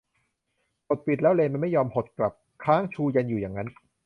[0.87, 3.69] กดปิดแล้วเลนส์มันไม่ยอมหดกลับ ค้างชูชันอยู่อย่างนั้น